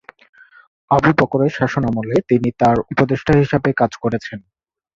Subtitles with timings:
[0.91, 4.39] আবু বকরের শাসনামলে তিনি তার উপদেষ্টা হিসেবে কাজ করেছেন।